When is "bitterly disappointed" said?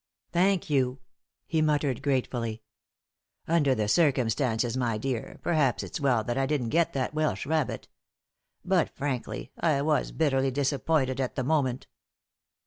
10.11-11.21